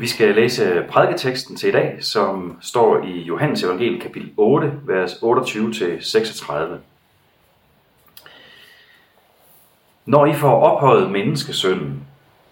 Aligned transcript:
Vi 0.00 0.06
skal 0.06 0.34
læse 0.34 0.84
prædiketeksten 0.88 1.56
til 1.56 1.68
i 1.68 1.72
dag, 1.72 1.96
som 2.00 2.58
står 2.60 3.02
i 3.02 3.20
Johannes 3.20 3.62
evangel 3.62 4.00
kapitel 4.00 4.32
8, 4.36 4.72
vers 4.82 5.12
28-36. 5.12 6.54
Når 10.06 10.26
I 10.26 10.34
får 10.34 10.60
ophøjet 10.60 11.10
menneskesønnen, 11.10 12.06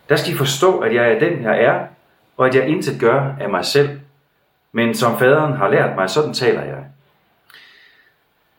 der 0.09 0.17
skal 0.17 0.35
I 0.35 0.37
forstå, 0.37 0.79
at 0.79 0.95
jeg 0.95 1.13
er 1.13 1.19
den, 1.19 1.43
jeg 1.43 1.65
er, 1.65 1.87
og 2.37 2.47
at 2.47 2.55
jeg 2.55 2.69
intet 2.69 3.01
gør 3.01 3.34
af 3.41 3.51
mig 3.51 3.65
selv, 3.65 4.01
men 4.73 4.95
som 4.95 5.19
faderen 5.19 5.53
har 5.53 5.69
lært 5.69 5.96
mig, 5.96 6.11
sådan 6.11 6.35
taler 6.35 6.62
jeg. 6.62 6.85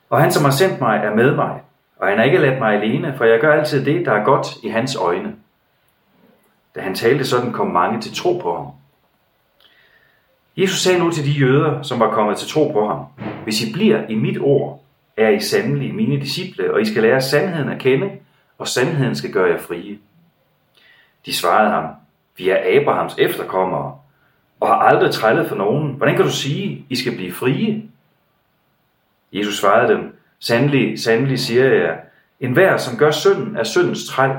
Og 0.10 0.22
han, 0.22 0.32
som 0.32 0.46
har 0.46 0.52
sendt 0.52 0.82
mig, 0.82 0.98
er 1.04 1.16
med 1.16 1.36
mig, 1.36 1.62
og 1.98 2.08
han 2.08 2.18
har 2.18 2.26
ikke 2.26 2.38
ladt 2.38 2.60
mig 2.60 2.74
alene, 2.76 3.14
for 3.18 3.26
jeg 3.26 3.40
gør 3.40 3.54
altid 3.54 3.86
det, 3.86 4.06
der 4.06 4.12
er 4.12 4.24
godt 4.24 4.48
i 4.64 4.70
hans 4.70 4.96
øjne. 4.96 5.36
Da 6.76 6.82
han 6.82 6.96
talte 6.96 7.26
sådan, 7.26 7.54
kom 7.54 7.68
mange 7.68 8.02
til 8.02 8.16
tro 8.16 8.38
på 8.38 8.56
ham. 8.56 8.79
Jesus 10.60 10.80
sagde 10.80 11.00
nu 11.00 11.12
til 11.12 11.26
de 11.26 11.32
jøder, 11.32 11.82
som 11.82 12.00
var 12.00 12.12
kommet 12.12 12.38
til 12.38 12.48
tro 12.48 12.72
på 12.72 12.88
ham, 12.88 13.06
Hvis 13.44 13.62
I 13.62 13.74
bliver 13.74 14.08
i 14.08 14.16
mit 14.16 14.38
ord, 14.40 14.84
er 15.18 15.30
I 15.30 15.40
sandelig 15.40 15.96
mine 15.96 16.22
disciple, 16.22 16.74
og 16.74 16.82
I 16.82 16.86
skal 16.86 17.04
lære 17.04 17.22
sandheden 17.22 17.70
at 17.70 17.80
kende, 17.80 18.12
og 18.58 18.68
sandheden 18.68 19.16
skal 19.16 19.32
gøre 19.32 19.50
jer 19.52 19.60
frie. 19.60 19.98
De 21.26 21.36
svarede 21.36 21.72
ham, 21.72 21.86
vi 22.38 22.50
er 22.50 22.82
Abrahams 22.82 23.16
efterkommere, 23.18 23.98
og 24.60 24.68
har 24.68 24.76
aldrig 24.76 25.12
trællet 25.12 25.48
for 25.48 25.56
nogen. 25.56 25.94
Hvordan 25.94 26.16
kan 26.16 26.26
du 26.26 26.32
sige, 26.32 26.86
I 26.90 26.96
skal 26.96 27.16
blive 27.16 27.32
frie? 27.32 27.84
Jesus 29.34 29.58
svarede 29.58 29.94
dem, 29.94 30.20
sandelig, 30.40 31.00
sandelig 31.00 31.40
siger 31.40 31.74
jeg, 31.74 32.00
en 32.40 32.54
hver, 32.54 32.78
som 32.78 32.98
gør 32.98 33.12
synden, 33.12 33.56
er 33.56 33.64
syndens 33.64 34.08
træl. 34.08 34.36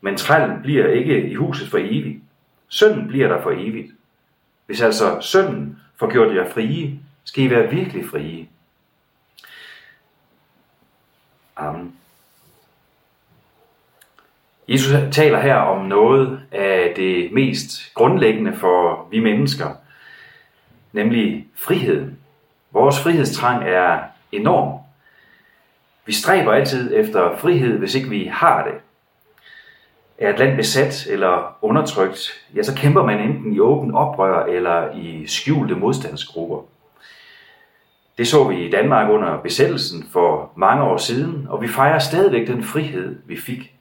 Men 0.00 0.16
trællen 0.16 0.62
bliver 0.62 0.86
ikke 0.86 1.28
i 1.28 1.34
huset 1.34 1.70
for 1.70 1.78
evigt. 1.78 2.20
Synden 2.68 3.08
bliver 3.08 3.28
der 3.28 3.42
for 3.42 3.50
evigt. 3.50 3.90
Hvis 4.66 4.80
altså 4.80 5.20
sønnen 5.20 5.78
får 5.96 6.10
gjort 6.10 6.36
jer 6.36 6.50
frie, 6.50 7.00
skal 7.24 7.44
I 7.44 7.50
være 7.50 7.70
virkelig 7.70 8.08
frie. 8.10 8.48
Amen. 11.56 11.96
Jesus 14.68 14.92
taler 15.12 15.40
her 15.40 15.54
om 15.54 15.84
noget 15.84 16.40
af 16.52 16.92
det 16.96 17.32
mest 17.32 17.94
grundlæggende 17.94 18.56
for 18.56 19.08
vi 19.10 19.20
mennesker, 19.20 19.74
nemlig 20.92 21.46
friheden. 21.54 22.18
Vores 22.70 23.00
frihedstrang 23.00 23.64
er 23.68 24.02
enorm. 24.32 24.80
Vi 26.06 26.12
stræber 26.12 26.52
altid 26.52 26.94
efter 26.94 27.36
frihed, 27.36 27.78
hvis 27.78 27.94
ikke 27.94 28.08
vi 28.08 28.24
har 28.24 28.64
det. 28.64 28.74
Er 30.18 30.32
et 30.32 30.38
land 30.38 30.56
besat 30.56 31.06
eller 31.10 31.56
undertrykt, 31.62 32.30
ja, 32.54 32.62
så 32.62 32.74
kæmper 32.74 33.04
man 33.04 33.20
enten 33.20 33.52
i 33.52 33.60
åben 33.60 33.94
oprør 33.94 34.46
eller 34.46 34.92
i 34.94 35.26
skjulte 35.26 35.74
modstandsgrupper. 35.74 36.62
Det 38.18 38.28
så 38.28 38.48
vi 38.48 38.66
i 38.66 38.70
Danmark 38.70 39.10
under 39.10 39.38
besættelsen 39.38 40.04
for 40.12 40.52
mange 40.56 40.82
år 40.84 40.96
siden, 40.96 41.46
og 41.48 41.62
vi 41.62 41.68
fejrer 41.68 41.98
stadigvæk 41.98 42.46
den 42.46 42.62
frihed, 42.62 43.16
vi 43.26 43.36
fik. 43.36 43.74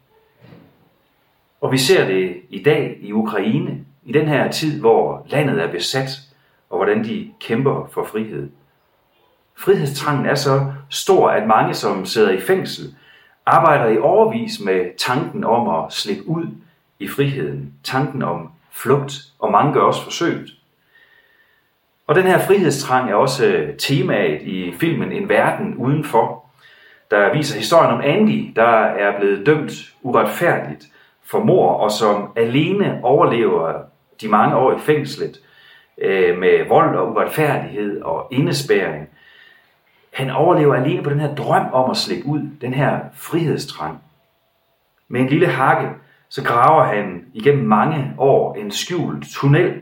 Og 1.61 1.71
vi 1.71 1.77
ser 1.77 2.05
det 2.07 2.41
i 2.49 2.63
dag 2.63 2.97
i 3.01 3.11
Ukraine, 3.13 3.85
i 4.05 4.11
den 4.11 4.27
her 4.27 4.51
tid, 4.51 4.79
hvor 4.79 5.25
landet 5.29 5.61
er 5.63 5.71
besat, 5.71 6.09
og 6.69 6.77
hvordan 6.77 7.03
de 7.03 7.31
kæmper 7.39 7.89
for 7.93 8.03
frihed. 8.03 8.49
Frihedstrangen 9.57 10.25
er 10.25 10.35
så 10.35 10.71
stor, 10.89 11.29
at 11.29 11.47
mange, 11.47 11.73
som 11.73 12.05
sidder 12.05 12.31
i 12.31 12.39
fængsel, 12.39 12.95
arbejder 13.52 13.85
i 13.85 13.97
overvis 13.97 14.59
med 14.59 14.97
tanken 14.97 15.44
om 15.44 15.83
at 15.83 15.94
slippe 15.94 16.27
ud 16.27 16.45
i 16.99 17.07
friheden, 17.07 17.73
tanken 17.83 18.21
om 18.21 18.52
flugt, 18.71 19.13
og 19.39 19.52
mange 19.52 19.73
gør 19.73 19.81
også 19.81 20.03
forsøget. 20.03 20.49
Og 22.07 22.16
den 22.16 22.23
her 22.23 22.39
frihedstrang 22.39 23.09
er 23.09 23.16
også 23.16 23.45
øh, 23.45 23.77
temaet 23.77 24.41
i 24.41 24.73
filmen 24.79 25.11
En 25.11 25.29
verden 25.29 25.75
udenfor, 25.75 26.45
der 27.11 27.33
viser 27.33 27.57
historien 27.57 27.91
om 27.91 28.01
Andy, 28.03 28.51
der 28.56 28.72
er 28.81 29.19
blevet 29.19 29.45
dømt 29.45 29.72
uretfærdigt 30.01 30.85
for 31.25 31.39
mor, 31.39 31.73
og 31.73 31.91
som 31.91 32.31
alene 32.35 33.00
overlever 33.03 33.73
de 34.22 34.28
mange 34.28 34.56
år 34.56 34.75
i 34.75 34.79
fængslet 34.79 35.39
øh, 35.97 36.38
med 36.38 36.68
vold 36.68 36.95
og 36.95 37.12
uretfærdighed 37.12 38.01
og 38.01 38.28
indespæring. 38.31 39.09
Han 40.13 40.29
overlever 40.29 40.75
alene 40.75 41.03
på 41.03 41.09
den 41.09 41.19
her 41.19 41.35
drøm 41.35 41.66
om 41.73 41.91
at 41.91 41.97
slippe 41.97 42.25
ud, 42.25 42.41
den 42.61 42.73
her 42.73 42.99
frihedstrang. 43.13 44.01
Med 45.07 45.22
en 45.22 45.27
lille 45.27 45.47
hakke, 45.47 45.89
så 46.29 46.44
graver 46.44 46.83
han 46.83 47.25
igennem 47.33 47.67
mange 47.67 48.13
år 48.17 48.55
en 48.55 48.71
skjult 48.71 49.25
tunnel 49.33 49.81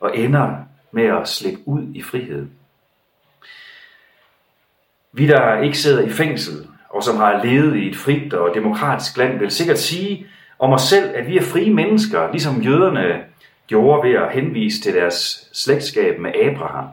og 0.00 0.18
ender 0.18 0.56
med 0.92 1.04
at 1.04 1.28
slippe 1.28 1.60
ud 1.64 1.82
i 1.94 2.02
frihed. 2.02 2.46
Vi, 5.12 5.26
der 5.26 5.60
ikke 5.60 5.78
sidder 5.78 6.02
i 6.02 6.10
fængsel, 6.10 6.66
og 6.88 7.02
som 7.02 7.16
har 7.16 7.44
levet 7.44 7.76
i 7.76 7.88
et 7.88 7.96
frit 7.96 8.34
og 8.34 8.54
demokratisk 8.54 9.16
land, 9.16 9.38
vil 9.38 9.50
sikkert 9.50 9.78
sige, 9.78 10.26
om 10.58 10.72
os 10.72 10.82
selv, 10.82 11.16
at 11.16 11.26
vi 11.26 11.36
er 11.36 11.42
frie 11.42 11.74
mennesker, 11.74 12.30
ligesom 12.30 12.62
jøderne 12.62 13.24
gjorde 13.66 14.08
ved 14.08 14.14
at 14.14 14.32
henvise 14.32 14.80
til 14.80 14.94
deres 14.94 15.48
slægtskab 15.52 16.18
med 16.18 16.32
Abraham. 16.34 16.86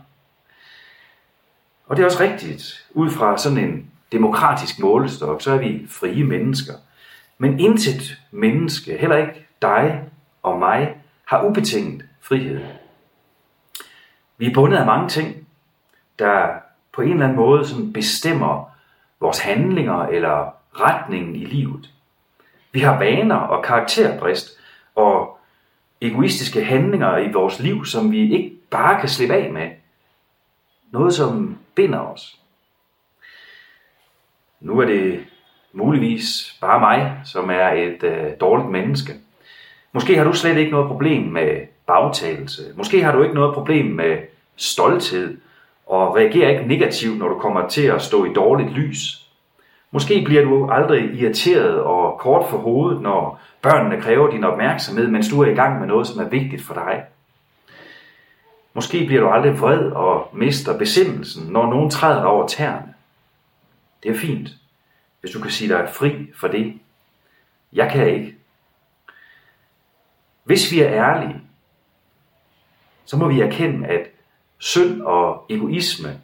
Og 1.87 1.97
det 1.97 2.03
er 2.03 2.07
også 2.07 2.23
rigtigt. 2.23 2.87
Ud 2.91 3.09
fra 3.09 3.37
sådan 3.37 3.57
en 3.57 3.91
demokratisk 4.11 4.79
målestok, 4.79 5.41
så 5.41 5.51
er 5.51 5.57
vi 5.57 5.85
frie 5.89 6.23
mennesker. 6.23 6.73
Men 7.37 7.59
intet 7.59 8.21
menneske, 8.31 8.97
heller 8.97 9.17
ikke 9.17 9.47
dig 9.61 10.03
og 10.43 10.59
mig, 10.59 10.97
har 11.25 11.43
ubetinget 11.43 12.05
frihed. 12.21 12.61
Vi 14.37 14.45
er 14.45 14.53
bundet 14.53 14.77
af 14.77 14.85
mange 14.85 15.09
ting, 15.09 15.47
der 16.19 16.47
på 16.93 17.01
en 17.01 17.11
eller 17.11 17.23
anden 17.23 17.37
måde 17.37 17.67
sådan 17.67 17.93
bestemmer 17.93 18.71
vores 19.19 19.39
handlinger 19.39 20.05
eller 20.05 20.55
retningen 20.73 21.35
i 21.35 21.45
livet. 21.45 21.89
Vi 22.71 22.79
har 22.79 22.97
vaner 22.97 23.35
og 23.35 23.63
karakterbrist 23.63 24.49
og 24.95 25.39
egoistiske 26.01 26.65
handlinger 26.65 27.17
i 27.17 27.31
vores 27.31 27.59
liv, 27.59 27.85
som 27.85 28.11
vi 28.11 28.33
ikke 28.33 28.51
bare 28.69 28.99
kan 28.99 29.09
slippe 29.09 29.35
af 29.35 29.51
med. 29.51 29.69
Noget, 30.91 31.13
som 31.13 31.57
binder 31.75 31.99
os. 31.99 32.39
Nu 34.59 34.79
er 34.79 34.85
det 34.85 35.25
muligvis 35.73 36.57
bare 36.61 36.79
mig, 36.79 37.21
som 37.25 37.49
er 37.49 37.69
et 37.69 38.03
øh, 38.03 38.31
dårligt 38.41 38.69
menneske. 38.69 39.13
Måske 39.91 40.17
har 40.17 40.23
du 40.23 40.33
slet 40.33 40.57
ikke 40.57 40.71
noget 40.71 40.87
problem 40.87 41.21
med 41.21 41.67
bagtagelse. 41.87 42.63
Måske 42.75 43.03
har 43.03 43.11
du 43.11 43.23
ikke 43.23 43.35
noget 43.35 43.53
problem 43.53 43.85
med 43.85 44.17
stolthed 44.55 45.37
og 45.85 46.15
reagerer 46.15 46.49
ikke 46.49 46.67
negativt, 46.67 47.19
når 47.19 47.27
du 47.27 47.39
kommer 47.39 47.67
til 47.67 47.87
at 47.87 48.01
stå 48.01 48.25
i 48.25 48.33
dårligt 48.33 48.71
lys. 48.71 49.27
Måske 49.91 50.23
bliver 50.25 50.43
du 50.43 50.69
aldrig 50.71 51.13
irriteret 51.13 51.79
og 51.79 52.19
kort 52.19 52.49
for 52.49 52.57
hovedet, 52.57 53.01
når 53.01 53.41
børnene 53.61 54.01
kræver 54.01 54.31
din 54.31 54.43
opmærksomhed, 54.43 55.07
mens 55.07 55.29
du 55.29 55.41
er 55.41 55.47
i 55.47 55.55
gang 55.55 55.79
med 55.79 55.87
noget, 55.87 56.07
som 56.07 56.25
er 56.25 56.29
vigtigt 56.29 56.63
for 56.63 56.73
dig. 56.73 57.03
Måske 58.73 59.05
bliver 59.05 59.21
du 59.21 59.29
aldrig 59.29 59.59
vred 59.59 59.91
og 59.91 60.29
mister 60.33 60.77
besindelsen, 60.77 61.47
når 61.47 61.69
nogen 61.69 61.89
træder 61.89 62.15
dig 62.15 62.25
over 62.25 62.47
tæerne. 62.47 62.93
Det 64.03 64.11
er 64.11 64.19
fint, 64.19 64.49
hvis 65.21 65.31
du 65.31 65.41
kan 65.41 65.51
sige 65.51 65.69
dig 65.69 65.89
fri 65.93 66.31
for 66.35 66.47
det. 66.47 66.79
Jeg 67.73 67.91
kan 67.91 68.07
ikke. 68.07 68.35
Hvis 70.43 70.71
vi 70.71 70.81
er 70.81 70.89
ærlige, 70.89 71.41
så 73.05 73.17
må 73.17 73.27
vi 73.27 73.41
erkende, 73.41 73.87
at 73.87 74.07
synd 74.57 75.01
og 75.01 75.45
egoisme 75.49 76.21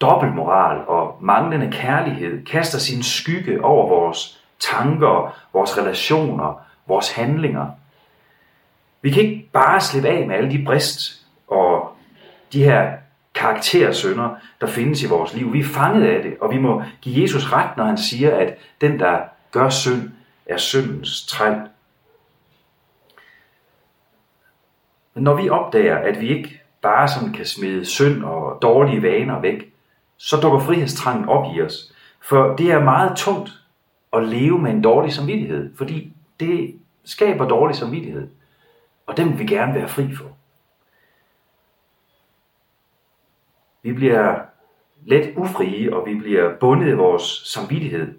dobbeltmoral 0.00 0.86
og 0.86 1.18
manglende 1.20 1.72
kærlighed 1.72 2.44
kaster 2.46 2.78
sin 2.78 3.02
skygge 3.02 3.64
over 3.64 3.88
vores 3.88 4.40
tanker, 4.58 5.38
vores 5.52 5.78
relationer, 5.78 6.62
vores 6.86 7.12
handlinger. 7.12 7.70
Vi 9.02 9.10
kan 9.10 9.22
ikke 9.22 9.48
bare 9.52 9.80
slippe 9.80 10.08
af 10.08 10.26
med 10.26 10.36
alle 10.36 10.50
de 10.50 10.64
brist 10.64 11.19
og 11.50 11.96
de 12.52 12.64
her 12.64 12.92
karaktersønder, 13.34 14.36
der 14.60 14.66
findes 14.66 15.02
i 15.02 15.08
vores 15.08 15.34
liv. 15.34 15.52
Vi 15.52 15.60
er 15.60 15.64
fanget 15.64 16.06
af 16.06 16.22
det, 16.22 16.36
og 16.40 16.50
vi 16.50 16.58
må 16.58 16.82
give 17.00 17.22
Jesus 17.22 17.52
ret, 17.52 17.76
når 17.76 17.84
han 17.84 17.98
siger, 17.98 18.36
at 18.36 18.54
den, 18.80 18.98
der 18.98 19.18
gør 19.50 19.68
synd, 19.68 20.10
er 20.46 20.56
syndens 20.56 21.26
træl. 21.26 21.60
Men 25.14 25.24
når 25.24 25.42
vi 25.42 25.48
opdager, 25.48 25.98
at 25.98 26.20
vi 26.20 26.28
ikke 26.28 26.60
bare 26.82 27.08
sådan 27.08 27.32
kan 27.32 27.46
smide 27.46 27.84
synd 27.84 28.24
og 28.24 28.58
dårlige 28.62 29.02
vaner 29.02 29.40
væk, 29.40 29.72
så 30.16 30.36
dukker 30.36 30.58
frihedstrangen 30.58 31.28
op 31.28 31.54
i 31.54 31.62
os. 31.62 31.92
For 32.20 32.56
det 32.56 32.70
er 32.70 32.84
meget 32.84 33.16
tungt 33.16 33.50
at 34.12 34.22
leve 34.22 34.58
med 34.58 34.70
en 34.70 34.82
dårlig 34.82 35.12
samvittighed, 35.12 35.76
fordi 35.76 36.12
det 36.40 36.74
skaber 37.04 37.48
dårlig 37.48 37.76
samvittighed. 37.76 38.28
Og 39.06 39.16
den 39.16 39.30
vil 39.30 39.38
vi 39.38 39.46
gerne 39.46 39.74
være 39.74 39.88
fri 39.88 40.14
for. 40.14 40.39
Vi 43.82 43.92
bliver 43.92 44.38
let 45.06 45.34
ufrie, 45.36 45.96
og 45.96 46.06
vi 46.06 46.14
bliver 46.14 46.56
bundet 46.60 46.88
i 46.88 46.92
vores 46.92 47.22
samvittighed, 47.22 48.14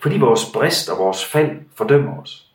fordi 0.00 0.18
vores 0.18 0.52
brist 0.54 0.90
og 0.90 0.98
vores 0.98 1.24
fald 1.24 1.60
fordømmer 1.76 2.22
os. 2.22 2.52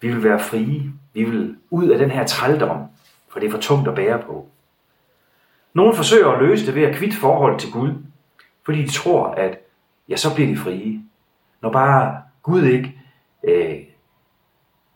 Vi 0.00 0.08
vil 0.08 0.24
være 0.24 0.40
frie. 0.40 0.92
Vi 1.14 1.24
vil 1.24 1.56
ud 1.70 1.88
af 1.88 1.98
den 1.98 2.10
her 2.10 2.26
trældom, 2.26 2.86
for 3.28 3.40
det 3.40 3.46
er 3.46 3.50
for 3.50 3.58
tungt 3.58 3.88
at 3.88 3.94
bære 3.94 4.18
på. 4.18 4.46
Nogle 5.72 5.94
forsøger 5.94 6.28
at 6.28 6.42
løse 6.42 6.66
det 6.66 6.74
ved 6.74 6.82
at 6.82 6.96
kvitte 6.96 7.16
forhold 7.16 7.58
til 7.58 7.72
Gud, 7.72 7.94
fordi 8.62 8.82
de 8.82 8.90
tror, 8.92 9.26
at 9.26 9.58
ja, 10.08 10.16
så 10.16 10.34
bliver 10.34 10.48
de 10.48 10.56
frie. 10.56 11.02
Når 11.60 11.72
bare 11.72 12.22
Gud 12.42 12.62
ikke 12.62 13.00
øh, 13.44 13.78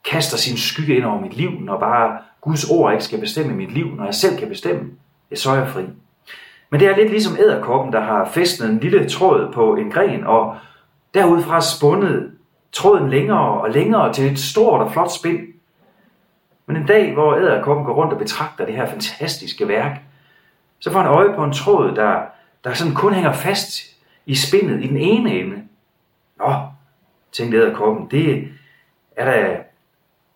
kaster 0.05 0.37
sin 0.37 0.57
skygge 0.57 0.97
ind 0.97 1.05
over 1.05 1.21
mit 1.21 1.37
liv, 1.37 1.51
når 1.51 1.79
bare 1.79 2.19
Guds 2.41 2.71
ord 2.71 2.93
ikke 2.93 3.05
skal 3.05 3.21
bestemme 3.21 3.55
mit 3.55 3.73
liv, 3.73 3.95
når 3.95 4.05
jeg 4.05 4.15
selv 4.15 4.39
kan 4.39 4.49
bestemme, 4.49 4.93
så 5.35 5.51
er 5.51 5.55
jeg 5.55 5.69
fri. 5.69 5.83
Men 6.71 6.81
det 6.81 6.89
er 6.89 6.97
lidt 6.97 7.11
ligesom 7.11 7.37
æderkoppen, 7.39 7.93
der 7.93 8.01
har 8.01 8.31
fæstnet 8.35 8.71
en 8.71 8.79
lille 8.79 9.09
tråd 9.09 9.53
på 9.53 9.75
en 9.75 9.91
gren, 9.91 10.25
og 10.25 10.57
derudfra 11.15 11.61
spundet 11.61 12.31
tråden 12.73 13.11
længere 13.11 13.61
og 13.61 13.71
længere 13.71 14.13
til 14.13 14.33
et 14.33 14.39
stort 14.39 14.81
og 14.81 14.93
flot 14.93 15.13
spind. 15.13 15.41
Men 16.67 16.77
en 16.77 16.87
dag, 16.87 17.13
hvor 17.13 17.37
æderkoppen 17.37 17.87
går 17.87 17.95
rundt 17.95 18.13
og 18.13 18.19
betragter 18.19 18.67
det 18.67 18.75
her 18.75 18.87
fantastiske 18.87 19.69
værk, 19.69 20.01
så 20.81 20.93
får 20.93 21.01
han 21.01 21.11
øje 21.11 21.35
på 21.35 21.45
en 21.45 21.53
tråd, 21.53 21.95
der, 21.95 22.21
der 22.65 22.73
sådan 22.73 22.95
kun 22.95 23.15
hænger 23.15 23.33
fast 23.33 23.83
i 24.27 24.35
spindet 24.35 24.85
i 24.85 24.89
den 24.89 24.97
ene 24.97 25.35
ende. 25.35 25.63
Nå, 26.39 26.55
tænkte 27.33 27.59
æderkoppen, 27.59 28.11
det 28.11 28.49
er 29.17 29.25
da 29.25 29.59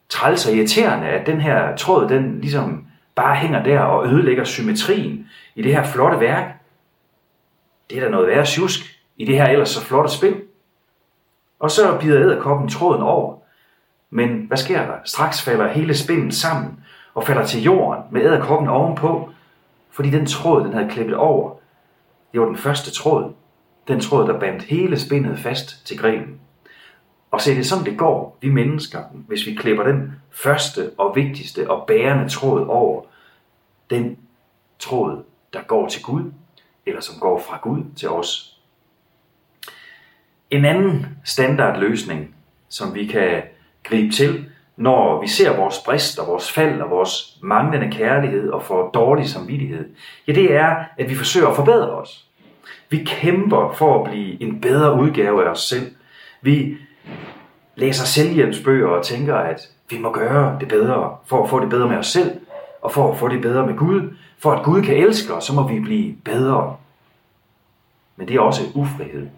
træls 0.08 0.46
og 0.46 0.54
irriterende, 0.54 1.06
at 1.06 1.26
den 1.26 1.40
her 1.40 1.76
tråd, 1.76 2.08
den 2.08 2.40
ligesom 2.40 2.86
bare 3.16 3.36
hænger 3.36 3.62
der 3.62 3.80
og 3.80 4.06
ødelægger 4.06 4.44
symmetrien 4.44 5.28
i 5.54 5.62
det 5.62 5.74
her 5.74 5.84
flotte 5.84 6.20
værk. 6.20 6.60
Det 7.90 7.98
er 7.98 8.02
da 8.02 8.08
noget 8.10 8.26
værre 8.28 8.46
sjusk 8.46 9.00
i 9.16 9.24
det 9.24 9.36
her 9.36 9.46
ellers 9.46 9.68
så 9.68 9.84
flotte 9.84 10.10
spil. 10.10 10.42
Og 11.58 11.70
så 11.70 11.98
bider 12.00 12.20
æderkoppen 12.20 12.68
tråden 12.68 13.02
over. 13.02 13.36
Men 14.10 14.44
hvad 14.46 14.56
sker 14.56 14.86
der? 14.86 14.96
Straks 15.04 15.42
falder 15.42 15.68
hele 15.68 15.94
spillet 15.94 16.34
sammen 16.34 16.84
og 17.14 17.24
falder 17.24 17.46
til 17.46 17.62
jorden 17.62 18.02
med 18.10 18.22
æderkoppen 18.22 18.68
ovenpå, 18.68 19.30
fordi 19.90 20.10
den 20.10 20.26
tråd, 20.26 20.64
den 20.64 20.72
havde 20.72 20.90
klippet 20.90 21.16
over, 21.16 21.54
det 22.32 22.40
var 22.40 22.46
den 22.46 22.56
første 22.56 22.90
tråd. 22.90 23.32
Den 23.88 24.00
tråd, 24.00 24.28
der 24.28 24.38
bandt 24.38 24.62
hele 24.62 24.98
spindet 24.98 25.38
fast 25.38 25.86
til 25.86 25.98
grenen. 25.98 26.40
Og 27.30 27.40
se, 27.40 27.50
det 27.50 27.58
er 27.58 27.64
sådan, 27.64 27.84
det 27.84 27.98
går, 27.98 28.38
vi 28.40 28.48
mennesker, 28.48 29.02
hvis 29.12 29.46
vi 29.46 29.54
klipper 29.54 29.84
den 29.84 30.12
første 30.30 30.90
og 30.98 31.16
vigtigste 31.16 31.70
og 31.70 31.86
bærende 31.86 32.28
tråd 32.28 32.66
over. 32.66 33.02
Den 33.90 34.18
tråd, 34.78 35.24
der 35.52 35.62
går 35.62 35.88
til 35.88 36.02
Gud, 36.02 36.32
eller 36.86 37.00
som 37.00 37.20
går 37.20 37.38
fra 37.40 37.58
Gud 37.62 37.82
til 37.96 38.08
os. 38.08 38.58
En 40.50 40.64
anden 40.64 41.06
standardløsning, 41.24 42.34
som 42.68 42.94
vi 42.94 43.06
kan 43.06 43.42
gribe 43.84 44.12
til, 44.12 44.50
når 44.76 45.20
vi 45.20 45.28
ser 45.28 45.56
vores 45.56 45.78
brist 45.84 46.18
og 46.18 46.26
vores 46.26 46.52
fald 46.52 46.80
og 46.80 46.90
vores 46.90 47.38
manglende 47.42 47.90
kærlighed 47.90 48.50
og 48.50 48.62
for 48.62 48.90
dårlig 48.90 49.28
samvittighed, 49.28 49.88
ja, 50.28 50.32
det 50.32 50.52
er, 50.52 50.84
at 50.98 51.10
vi 51.10 51.14
forsøger 51.14 51.48
at 51.48 51.56
forbedre 51.56 51.90
os. 51.90 52.26
Vi 52.88 53.04
kæmper 53.04 53.72
for 53.72 54.04
at 54.04 54.10
blive 54.10 54.42
en 54.42 54.60
bedre 54.60 55.00
udgave 55.00 55.44
af 55.44 55.50
os 55.50 55.60
selv. 55.60 55.94
Vi 56.42 56.76
læser 57.76 58.04
selvhjælpsbøger 58.04 58.88
og 58.88 59.04
tænker, 59.04 59.36
at 59.36 59.68
vi 59.90 59.98
må 59.98 60.12
gøre 60.12 60.56
det 60.60 60.68
bedre 60.68 61.16
for 61.26 61.42
at 61.42 61.50
få 61.50 61.60
det 61.60 61.70
bedre 61.70 61.88
med 61.88 61.96
os 61.96 62.06
selv, 62.06 62.40
og 62.82 62.92
for 62.92 63.12
at 63.12 63.18
få 63.18 63.28
det 63.28 63.42
bedre 63.42 63.66
med 63.66 63.76
Gud. 63.76 64.16
For 64.38 64.52
at 64.52 64.64
Gud 64.64 64.82
kan 64.82 64.96
elske 64.96 65.34
os, 65.34 65.44
så 65.44 65.54
må 65.54 65.68
vi 65.68 65.80
blive 65.80 66.14
bedre. 66.24 66.76
Men 68.16 68.28
det 68.28 68.36
er 68.36 68.40
også 68.40 68.62
ufrihed. 68.74 69.28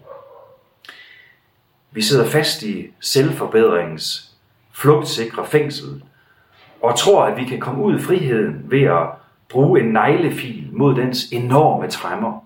Vi 1.91 2.01
sidder 2.01 2.29
fast 2.29 2.63
i 2.63 2.87
selvforbedringens 2.99 4.35
flugtsikre 4.71 5.45
fængsel, 5.45 6.03
og 6.81 6.97
tror, 6.97 7.23
at 7.23 7.37
vi 7.37 7.45
kan 7.45 7.59
komme 7.59 7.83
ud 7.83 7.99
i 7.99 8.01
friheden 8.01 8.61
ved 8.63 8.81
at 8.83 9.07
bruge 9.49 9.79
en 9.79 9.85
neglefil 9.85 10.69
mod 10.71 10.95
dens 10.95 11.31
enorme 11.31 11.87
træmmer. 11.87 12.45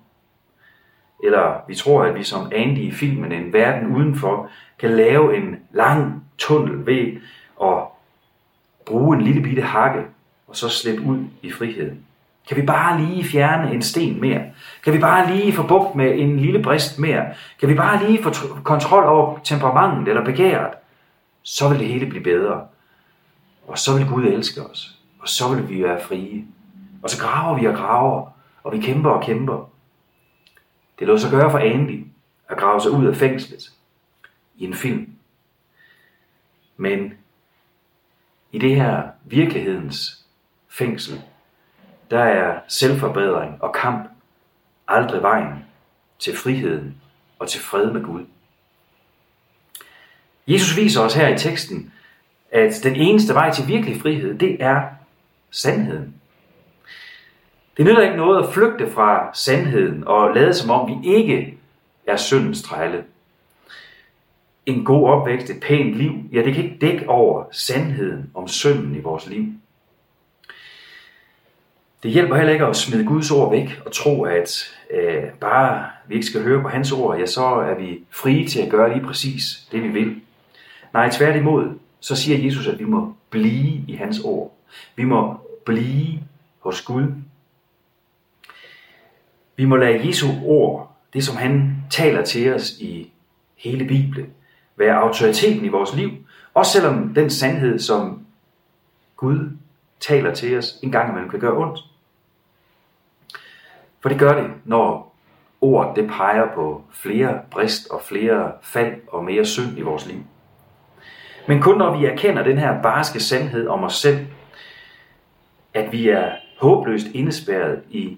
Eller 1.24 1.62
vi 1.68 1.76
tror, 1.76 2.04
at 2.04 2.16
vi 2.16 2.24
som 2.24 2.52
Andy 2.56 2.78
i 2.78 2.92
filmen 2.92 3.32
En 3.32 3.54
Verden 3.54 3.96
Udenfor 3.96 4.50
kan 4.80 4.90
lave 4.90 5.38
en 5.38 5.56
lang 5.72 6.24
tunnel 6.38 6.86
ved 6.86 7.22
at 7.64 7.78
bruge 8.86 9.18
en 9.18 9.22
lille 9.22 9.42
bitte 9.42 9.62
hakke 9.62 10.02
og 10.48 10.56
så 10.56 10.70
slippe 10.70 11.02
ud 11.02 11.20
i 11.42 11.52
friheden. 11.52 12.00
Kan 12.48 12.58
vi 12.58 12.62
bare 12.62 13.02
lige 13.02 13.24
fjerne 13.24 13.74
en 13.74 13.82
sten 13.82 14.22
mere? 14.22 14.42
Kan 14.84 14.94
vi 14.94 15.00
bare 15.00 15.36
lige 15.36 15.54
få 15.54 15.68
bugt 15.68 15.96
med 15.96 16.20
en 16.20 16.40
lille 16.40 16.64
brist 16.64 17.00
mere? 17.00 17.26
Kan 17.60 17.70
vi 17.70 17.76
bare 17.76 18.08
lige 18.08 18.24
få 18.24 18.32
kontrol 18.64 19.04
over 19.04 19.40
temperamentet 19.44 20.08
eller 20.08 20.26
begæret? 20.26 20.74
Så 21.44 21.70
vil 21.70 21.80
det 21.80 21.88
hele 21.88 22.06
blive 22.06 22.24
bedre. 22.24 22.62
Og 23.68 23.78
så 23.78 23.98
vil 23.98 24.08
Gud 24.08 24.24
elske 24.24 24.62
os. 24.62 24.98
Og 25.20 25.30
så 25.30 25.56
vil 25.56 25.70
vi 25.70 25.84
være 25.84 26.02
frie. 26.02 26.46
Og 27.04 27.10
så 27.10 27.22
graver 27.22 27.60
vi 27.60 27.66
og 27.66 27.76
graver, 27.76 28.28
og 28.64 28.74
vi 28.74 28.80
kæmper 28.80 29.10
og 29.10 29.24
kæmper. 29.24 29.70
Det 31.00 31.08
lå 31.08 31.18
sig 31.18 31.32
gøre 31.32 31.52
for 31.52 31.58
Andy 31.58 32.06
at 32.50 32.58
grave 32.58 32.82
sig 32.82 32.92
ud 32.92 33.06
af 33.06 33.16
fængslet 33.16 33.72
i 34.58 34.66
en 34.66 34.74
film. 34.74 35.10
Men 36.78 37.14
i 38.52 38.60
det 38.60 38.76
her 38.76 39.10
virkelighedens 39.26 40.26
fængsel, 40.70 41.22
der 42.12 42.24
er 42.24 42.60
selvforbedring 42.68 43.64
og 43.64 43.74
kamp 43.74 44.10
aldrig 44.88 45.22
vejen 45.22 45.66
til 46.20 46.38
friheden 46.38 47.02
og 47.40 47.50
til 47.50 47.62
fred 47.62 47.92
med 47.92 48.04
Gud. 48.04 48.26
Jesus 50.48 50.78
viser 50.78 51.02
os 51.02 51.14
her 51.14 51.28
i 51.28 51.38
teksten, 51.38 51.94
at 52.52 52.74
den 52.84 52.96
eneste 52.96 53.34
vej 53.34 53.52
til 53.52 53.68
virkelig 53.68 54.02
frihed, 54.02 54.38
det 54.38 54.64
er 54.64 54.86
sandheden. 55.52 56.22
Det 57.78 57.86
nytter 57.86 58.02
ikke 58.02 58.18
noget 58.18 58.44
at 58.44 58.54
flygte 58.54 58.92
fra 58.92 59.30
sandheden 59.34 60.04
og 60.08 60.36
lade 60.36 60.54
som 60.54 60.70
om 60.70 60.90
vi 60.90 61.10
ikke 61.10 61.58
er 62.08 62.18
syndens 62.18 62.62
trælle. 62.62 63.04
En 64.66 64.86
god 64.86 65.10
opvækst, 65.10 65.50
et 65.50 65.60
pænt 65.60 65.96
liv, 65.96 66.14
ja 66.32 66.44
det 66.44 66.54
kan 66.54 66.64
ikke 66.64 66.78
dække 66.82 67.10
over 67.10 67.44
sandheden 67.52 68.32
om 68.34 68.48
synden 68.48 68.96
i 68.96 69.00
vores 69.00 69.28
liv. 69.28 69.46
Det 72.04 72.12
hjælper 72.12 72.36
heller 72.36 72.54
ikke 72.54 72.66
at 72.66 72.76
smide 72.76 73.06
Guds 73.06 73.32
ord 73.32 73.52
væk 73.52 73.82
og 73.86 73.92
tro, 73.92 74.24
at 74.24 74.74
øh, 74.92 75.24
bare 75.40 75.86
vi 76.08 76.16
ikke 76.16 76.28
skal 76.28 76.44
høre 76.44 76.62
på 76.62 76.68
hans 76.68 76.92
ord, 76.92 77.18
ja 77.18 77.26
så 77.26 77.46
er 77.46 77.76
vi 77.76 78.04
frie 78.10 78.48
til 78.48 78.60
at 78.62 78.70
gøre 78.70 78.94
lige 78.94 79.06
præcis 79.06 79.68
det 79.72 79.84
vi 79.84 79.88
vil. 79.88 80.22
Nej, 80.94 81.10
tværtimod, 81.10 81.70
så 82.00 82.16
siger 82.16 82.46
Jesus, 82.46 82.68
at 82.68 82.80
vi 82.80 82.84
må 82.84 83.14
blive 83.30 83.82
i 83.88 83.96
hans 83.96 84.20
ord. 84.20 84.58
Vi 84.96 85.04
må 85.04 85.38
blive 85.66 86.20
hos 86.60 86.82
Gud 86.82 87.08
vi 89.56 89.66
må 89.66 89.76
lade 89.76 90.08
Jesu 90.08 90.28
ord, 90.46 90.96
det 91.14 91.24
som 91.24 91.38
han 91.38 91.84
taler 91.90 92.22
til 92.24 92.54
os 92.54 92.72
i 92.80 93.12
hele 93.58 93.88
Bibelen, 93.88 94.30
være 94.76 94.96
autoriteten 94.96 95.66
i 95.66 95.70
vores 95.70 95.96
liv, 95.96 96.12
også 96.54 96.72
selvom 96.72 97.14
den 97.14 97.30
sandhed, 97.30 97.80
som 97.80 98.26
Gud 99.16 99.58
taler 100.00 100.34
til 100.34 100.58
os, 100.58 100.80
en 100.84 100.92
gang 100.92 101.10
imellem 101.10 101.30
kan 101.30 101.40
gøre 101.40 101.58
ondt. 101.58 101.80
For 104.00 104.10
det 104.10 104.20
gør 104.20 104.42
det, 104.42 104.52
når 104.66 105.16
ordet 105.62 105.96
det 105.96 106.10
peger 106.10 106.54
på 106.54 106.84
flere 106.92 107.40
brist 107.52 107.88
og 107.92 108.02
flere 108.02 108.52
fald 108.62 108.94
og 109.08 109.24
mere 109.24 109.46
synd 109.46 109.78
i 109.78 109.82
vores 109.82 110.08
liv. 110.08 110.20
Men 111.48 111.62
kun 111.62 111.78
når 111.78 111.98
vi 111.98 112.06
erkender 112.06 112.44
den 112.44 112.58
her 112.58 112.82
barske 112.82 113.20
sandhed 113.20 113.68
om 113.68 113.84
os 113.84 113.96
selv, 113.96 114.28
at 115.74 115.92
vi 115.92 116.10
er 116.10 116.32
håbløst 116.60 117.08
indespærret 117.14 117.84
i 117.90 118.18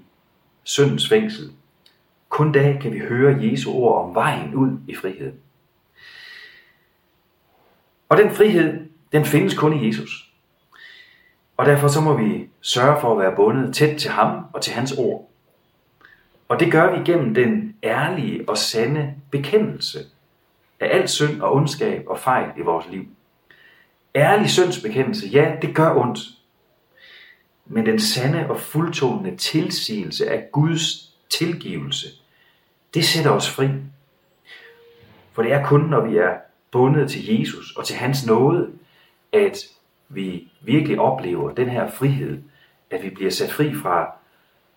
syndens 0.65 1.09
fængsel. 1.09 1.51
Kun 2.29 2.51
da 2.51 2.77
kan 2.81 2.93
vi 2.93 2.99
høre 2.99 3.37
Jesu 3.41 3.71
ord 3.73 4.05
om 4.05 4.15
vejen 4.15 4.55
ud 4.55 4.77
i 4.87 4.95
frihed. 4.95 5.33
Og 8.09 8.17
den 8.17 8.31
frihed, 8.31 8.87
den 9.11 9.25
findes 9.25 9.57
kun 9.57 9.73
i 9.73 9.87
Jesus. 9.87 10.31
Og 11.57 11.65
derfor 11.65 11.87
så 11.87 12.01
må 12.01 12.17
vi 12.17 12.49
sørge 12.61 13.01
for 13.01 13.11
at 13.11 13.19
være 13.19 13.35
bundet 13.35 13.75
tæt 13.75 13.97
til 13.97 14.11
ham 14.11 14.45
og 14.53 14.61
til 14.61 14.73
hans 14.73 14.91
ord. 14.91 15.29
Og 16.47 16.59
det 16.59 16.71
gør 16.71 16.97
vi 16.97 17.03
gennem 17.05 17.33
den 17.33 17.75
ærlige 17.83 18.49
og 18.49 18.57
sande 18.57 19.13
bekendelse 19.31 19.99
af 20.79 20.97
al 20.97 21.09
synd 21.09 21.41
og 21.41 21.53
ondskab 21.53 22.03
og 22.07 22.19
fejl 22.19 22.49
i 22.57 22.61
vores 22.61 22.85
liv. 22.91 23.05
Ærlig 24.15 24.49
syndsbekendelse, 24.49 25.27
ja, 25.27 25.55
det 25.61 25.75
gør 25.75 25.95
ondt 25.95 26.19
men 27.65 27.85
den 27.85 27.99
sande 27.99 28.49
og 28.49 28.59
fuldtonende 28.59 29.37
tilsigelse 29.37 30.29
af 30.29 30.51
Guds 30.51 31.13
tilgivelse, 31.29 32.07
det 32.93 33.05
sætter 33.05 33.31
os 33.31 33.49
fri. 33.49 33.67
For 35.33 35.43
det 35.43 35.51
er 35.51 35.65
kun, 35.65 35.81
når 35.81 36.05
vi 36.05 36.17
er 36.17 36.37
bundet 36.71 37.11
til 37.11 37.39
Jesus 37.39 37.75
og 37.75 37.85
til 37.85 37.95
hans 37.95 38.25
nåde, 38.25 38.71
at 39.33 39.57
vi 40.09 40.51
virkelig 40.61 40.99
oplever 40.99 41.53
den 41.53 41.69
her 41.69 41.91
frihed, 41.91 42.41
at 42.89 43.03
vi 43.03 43.09
bliver 43.09 43.31
sat 43.31 43.51
fri 43.51 43.75
fra 43.75 44.11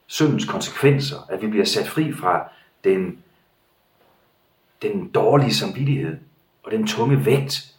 syndens 0.07 0.45
konsekvenser, 0.45 1.17
at 1.29 1.43
vi 1.43 1.47
bliver 1.47 1.65
sat 1.65 1.89
fri 1.89 2.13
fra 2.13 2.49
den, 2.85 3.19
den 4.83 5.09
dårlige 5.09 5.55
samvittighed 5.55 6.19
og 6.63 6.73
den 6.73 6.87
tunge 6.87 7.27
vægt, 7.27 7.75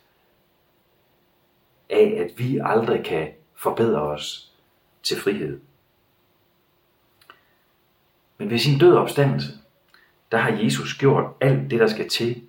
af, 1.90 2.26
at 2.26 2.40
vi 2.40 2.60
aldrig 2.64 3.06
kan 3.06 3.28
forbedre 3.56 4.02
os 4.02 4.49
til 5.04 5.18
frihed. 5.18 5.60
Men 8.38 8.50
ved 8.50 8.60
sin 8.60 8.80
død 8.80 8.94
og 8.94 9.02
opstandelse, 9.02 9.54
der 10.32 10.38
har 10.38 10.52
Jesus 10.64 10.98
gjort 10.98 11.26
alt 11.42 11.72
det, 11.72 11.80
der 11.80 11.88
skal 11.88 12.10
til 12.10 12.42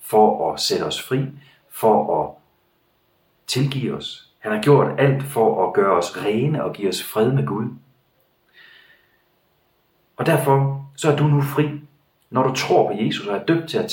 for 0.00 0.52
at 0.52 0.60
sætte 0.60 0.82
os 0.82 1.02
fri, 1.02 1.26
for 1.70 2.22
at 2.22 2.34
tilgive 3.46 3.96
os. 3.96 4.32
Han 4.38 4.52
har 4.52 4.62
gjort 4.62 5.00
alt 5.00 5.22
for 5.22 5.68
at 5.68 5.74
gøre 5.74 5.96
os 5.96 6.16
rene 6.16 6.64
og 6.64 6.74
give 6.74 6.88
os 6.88 7.02
fred 7.02 7.32
med 7.32 7.46
Gud. 7.46 7.66
Og 10.16 10.26
derfor 10.26 10.86
så 10.96 11.12
er 11.12 11.16
du 11.16 11.24
nu 11.24 11.42
fri. 11.42 11.80
Når 12.30 12.42
du 12.42 12.54
tror 12.54 12.86
på 12.86 12.98
Jesus 13.02 13.26
og 13.26 13.36
er 13.36 13.44
døbt 13.44 13.70
til 13.70 13.78
at 13.78 13.90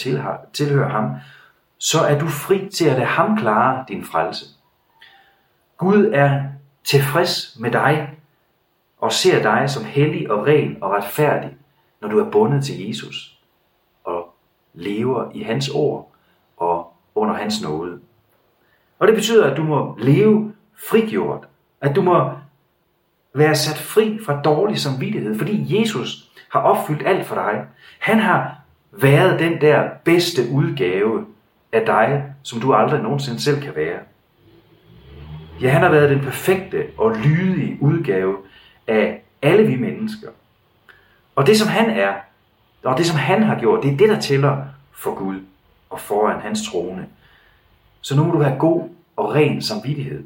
tilhøre 0.54 0.90
ham, 0.90 1.16
så 1.78 2.00
er 2.00 2.20
du 2.20 2.28
fri 2.28 2.70
til 2.70 2.86
at 2.86 2.96
lade 2.96 3.06
ham 3.06 3.38
klare 3.38 3.86
din 3.88 4.04
frelse. 4.04 4.46
Gud 5.78 6.12
er 6.14 6.44
tilfreds 6.84 7.58
med 7.60 7.72
dig 7.72 8.10
og 8.98 9.12
ser 9.12 9.44
dig 9.44 9.70
som 9.70 9.86
hellig 9.86 10.32
og 10.32 10.48
ren 10.48 10.78
og 10.82 10.92
retfærdig, 10.92 11.56
når 12.02 12.10
du 12.10 12.20
er 12.20 12.32
bundet 12.32 12.66
til 12.66 12.88
Jesus 12.88 13.40
og 14.04 14.36
lever 14.74 15.32
i 15.34 15.44
hans 15.44 15.70
ord 15.70 16.12
og 16.58 16.94
under 17.16 17.36
hans 17.36 17.62
nåde. 17.62 18.00
Og 19.00 19.08
det 19.08 19.16
betyder, 19.16 19.52
at 19.52 19.58
du 19.58 19.64
må 19.64 19.96
leve 20.00 20.54
frigjort, 20.90 21.48
at 21.82 21.96
du 21.96 22.02
må 22.02 22.32
være 23.34 23.56
sat 23.56 23.78
fri 23.78 24.20
fra 24.26 24.42
dårlig 24.42 24.80
samvittighed, 24.80 25.38
fordi 25.38 25.80
Jesus 25.80 26.32
har 26.50 26.60
opfyldt 26.60 27.08
alt 27.08 27.26
for 27.26 27.36
dig. 27.36 27.66
Han 28.00 28.20
har 28.20 28.56
været 28.92 29.40
den 29.40 29.62
der 29.62 29.90
bedste 30.04 30.42
udgave 30.52 31.26
af 31.72 31.86
dig, 31.86 32.34
som 32.44 32.60
du 32.60 32.74
aldrig 32.74 33.02
nogensinde 33.02 33.40
selv 33.40 33.62
kan 33.62 33.76
være. 33.76 34.00
Ja, 35.64 35.70
han 35.70 35.82
har 35.82 35.90
været 35.90 36.10
den 36.10 36.20
perfekte 36.20 36.88
og 36.98 37.16
lydige 37.16 37.78
udgave 37.82 38.38
af 38.88 39.22
alle 39.42 39.68
vi 39.68 39.76
mennesker. 39.76 40.30
Og 41.36 41.48
det 41.48 41.58
som 41.58 41.68
han 41.68 41.90
er, 41.90 42.14
og 42.84 42.98
det 42.98 43.06
som 43.06 43.18
han 43.18 43.44
har 43.44 43.60
gjort, 43.60 43.84
det 43.84 43.94
er 43.94 43.98
det, 43.98 44.10
der 44.10 44.20
tæller 44.20 44.66
for 44.92 45.16
Gud 45.16 45.40
og 45.90 46.00
foran 46.00 46.42
hans 46.42 46.70
trone. 46.70 47.08
Så 48.02 48.16
nu 48.16 48.24
må 48.24 48.32
du 48.32 48.42
have 48.42 48.60
god 48.60 48.90
og 49.16 49.36
ren 49.36 49.62
samvittighed, 49.62 50.24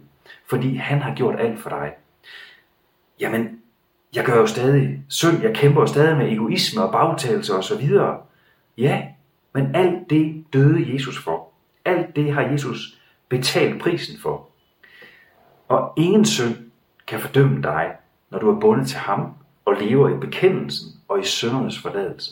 fordi 0.49 0.75
han 0.75 1.01
har 1.01 1.15
gjort 1.15 1.39
alt 1.39 1.59
for 1.59 1.69
dig. 1.69 1.93
Jamen, 3.19 3.59
jeg 4.15 4.25
gør 4.25 4.35
jo 4.35 4.47
stadig 4.47 5.01
synd, 5.07 5.41
jeg 5.41 5.55
kæmper 5.55 5.81
jo 5.81 5.87
stadig 5.87 6.17
med 6.17 6.31
egoisme 6.31 6.83
og 6.83 6.91
bagtagelse 6.91 7.55
og 7.55 7.63
så 7.63 7.77
videre. 7.77 8.17
Ja, 8.77 9.03
men 9.53 9.75
alt 9.75 10.09
det 10.09 10.45
døde 10.53 10.93
Jesus 10.93 11.23
for. 11.23 11.47
Alt 11.85 12.15
det 12.15 12.33
har 12.33 12.41
Jesus 12.41 12.99
betalt 13.29 13.81
prisen 13.81 14.19
for. 14.21 14.47
Og 15.67 15.93
ingen 15.97 16.25
synd 16.25 16.55
kan 17.07 17.19
fordømme 17.19 17.61
dig, 17.61 17.95
når 18.29 18.39
du 18.39 18.55
er 18.55 18.59
bundet 18.59 18.87
til 18.87 18.97
ham 18.97 19.33
og 19.65 19.73
lever 19.73 20.09
i 20.09 20.19
bekendelsen 20.19 20.87
og 21.07 21.19
i 21.19 21.23
søndernes 21.23 21.79
forladelse. 21.79 22.31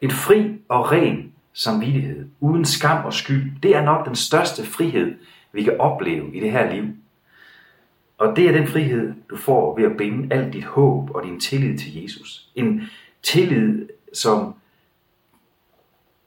En 0.00 0.10
fri 0.10 0.58
og 0.68 0.92
ren 0.92 1.32
samvittighed, 1.52 2.28
uden 2.40 2.64
skam 2.64 3.04
og 3.04 3.12
skyld, 3.12 3.60
det 3.62 3.76
er 3.76 3.82
nok 3.82 4.06
den 4.06 4.14
største 4.14 4.64
frihed, 4.64 5.14
vi 5.52 5.62
kan 5.62 5.80
opleve 5.80 6.34
i 6.34 6.40
det 6.40 6.52
her 6.52 6.74
liv. 6.74 6.84
Og 8.18 8.36
det 8.36 8.48
er 8.48 8.52
den 8.52 8.68
frihed, 8.68 9.14
du 9.30 9.36
får 9.36 9.76
ved 9.76 9.84
at 9.84 9.96
binde 9.96 10.34
alt 10.34 10.52
dit 10.52 10.64
håb 10.64 11.10
og 11.14 11.22
din 11.22 11.40
tillid 11.40 11.78
til 11.78 12.02
Jesus. 12.02 12.48
En 12.54 12.82
tillid, 13.22 13.88
som 14.12 14.54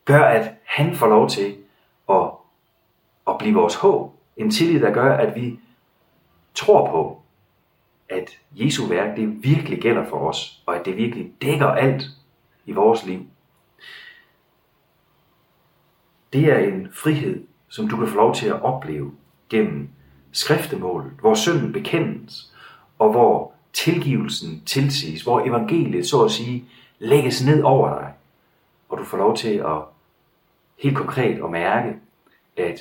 gør, 0.05 0.23
at 0.23 0.53
han 0.65 0.95
får 0.95 1.07
lov 1.07 1.29
til 1.29 1.55
at, 2.09 2.29
at 3.27 3.37
blive 3.37 3.55
vores 3.55 3.75
håb. 3.75 4.16
En 4.37 4.51
tillid, 4.51 4.81
der 4.81 4.93
gør, 4.93 5.17
at 5.17 5.35
vi 5.35 5.59
tror 6.53 6.91
på, 6.91 7.21
at 8.09 8.39
Jesu 8.51 8.85
værk 8.85 9.17
det 9.17 9.43
virkelig 9.43 9.81
gælder 9.81 10.05
for 10.09 10.29
os, 10.29 10.63
og 10.65 10.75
at 10.75 10.85
det 10.85 10.97
virkelig 10.97 11.31
dækker 11.41 11.67
alt 11.67 12.03
i 12.65 12.71
vores 12.71 13.05
liv. 13.05 13.25
Det 16.33 16.45
er 16.45 16.57
en 16.57 16.87
frihed, 16.93 17.43
som 17.67 17.87
du 17.87 17.97
kan 17.97 18.07
få 18.07 18.15
lov 18.15 18.35
til 18.35 18.47
at 18.47 18.61
opleve 18.61 19.11
gennem 19.49 19.89
skriftemålet, 20.31 21.11
hvor 21.21 21.33
synden 21.33 21.73
bekendes, 21.73 22.53
og 22.99 23.11
hvor 23.11 23.53
tilgivelsen 23.73 24.61
tilsiges, 24.65 25.21
hvor 25.21 25.47
evangeliet 25.47 26.07
så 26.07 26.23
at 26.23 26.31
sige 26.31 26.65
lægges 26.99 27.45
ned 27.45 27.63
over 27.63 27.99
dig, 27.99 28.13
og 28.89 28.97
du 28.97 29.03
får 29.03 29.17
lov 29.17 29.35
til 29.35 29.53
at 29.57 29.81
helt 30.77 30.97
konkret 30.97 31.43
at 31.43 31.49
mærke, 31.49 31.95
at 32.57 32.79